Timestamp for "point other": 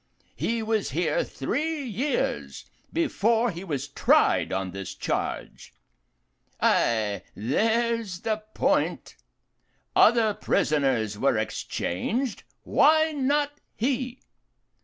8.55-10.33